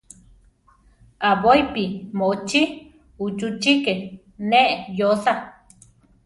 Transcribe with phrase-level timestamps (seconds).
[1.29, 1.83] Aʼbóipi
[2.17, 2.61] moʼochí
[3.25, 3.93] uchúchiki
[4.49, 5.33] neʼé yóosa.